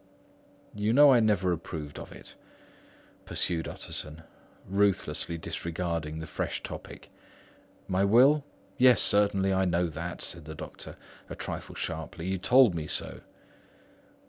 "You 0.73 0.93
know 0.93 1.13
I 1.13 1.19
never 1.19 1.51
approved 1.53 1.99
of 1.99 2.11
it," 2.11 2.33
pursued 3.23 3.67
Utterson, 3.67 4.23
ruthlessly 4.67 5.37
disregarding 5.37 6.17
the 6.17 6.25
fresh 6.25 6.63
topic. 6.63 7.11
"My 7.87 8.03
will? 8.03 8.43
Yes, 8.79 8.99
certainly, 8.99 9.53
I 9.53 9.65
know 9.65 9.85
that," 9.89 10.23
said 10.23 10.45
the 10.45 10.55
doctor, 10.55 10.95
a 11.29 11.35
trifle 11.35 11.75
sharply. 11.75 12.25
"You 12.25 12.31
have 12.31 12.41
told 12.41 12.73
me 12.73 12.87
so." 12.87 13.21